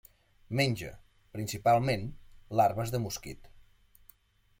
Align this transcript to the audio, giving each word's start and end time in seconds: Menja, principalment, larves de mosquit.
Menja, 0.59 0.87
principalment, 1.35 2.07
larves 2.61 2.95
de 2.97 3.03
mosquit. 3.05 3.51